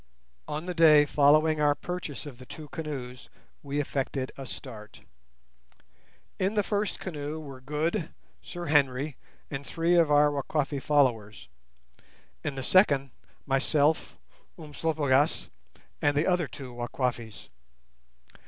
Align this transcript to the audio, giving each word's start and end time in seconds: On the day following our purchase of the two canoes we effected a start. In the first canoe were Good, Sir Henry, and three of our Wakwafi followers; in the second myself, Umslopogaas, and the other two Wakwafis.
On 0.47 0.65
the 0.65 0.73
day 0.73 1.05
following 1.05 1.61
our 1.61 1.75
purchase 1.75 2.25
of 2.25 2.39
the 2.39 2.45
two 2.47 2.67
canoes 2.69 3.29
we 3.61 3.79
effected 3.79 4.31
a 4.35 4.47
start. 4.47 5.01
In 6.39 6.55
the 6.55 6.63
first 6.63 6.99
canoe 6.99 7.39
were 7.39 7.61
Good, 7.61 8.09
Sir 8.41 8.65
Henry, 8.65 9.15
and 9.51 9.63
three 9.63 9.93
of 9.93 10.09
our 10.09 10.31
Wakwafi 10.31 10.81
followers; 10.81 11.49
in 12.43 12.55
the 12.55 12.63
second 12.63 13.11
myself, 13.45 14.17
Umslopogaas, 14.57 15.51
and 16.01 16.17
the 16.17 16.25
other 16.25 16.47
two 16.47 16.73
Wakwafis. 16.73 17.49